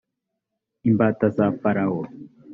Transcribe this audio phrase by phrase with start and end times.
[0.89, 2.01] imbata za farawo